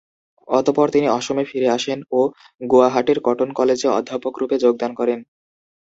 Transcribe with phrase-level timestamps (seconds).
[0.47, 2.19] তারপর তিনি অসমে ফিরে আসেন ও
[2.61, 5.19] গুয়াহাটির কটন কলেজে অধ্যাপক রুপে যোগদান করেন।